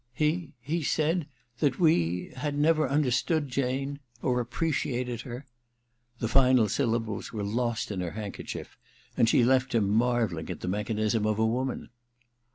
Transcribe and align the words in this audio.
^He... 0.19 0.53
he 0.61 0.81
said... 0.81 1.27
that 1.59 1.77
we... 1.77 2.31
had 2.35 2.57
never 2.57 2.89
understood 2.89 3.49
Jane... 3.49 3.99
or 4.23 4.39
appreciated 4.39 5.21
her...' 5.21 5.45
The 6.19 6.27
final 6.27 6.67
syllables 6.69 7.31
"were 7.31 7.43
lost 7.43 7.91
in 7.91 8.01
her 8.01 8.09
handkerchief, 8.13 8.79
and 9.15 9.29
she 9.29 9.43
left 9.43 9.75
him 9.75 9.87
marvelling 9.91 10.49
at 10.49 10.61
the 10.61 10.67
mechanism 10.67 11.27
of 11.27 11.37
woman. 11.37 11.89